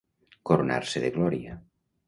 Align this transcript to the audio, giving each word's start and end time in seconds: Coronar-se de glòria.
Coronar-se 0.51 1.03
de 1.05 1.13
glòria. 1.19 1.61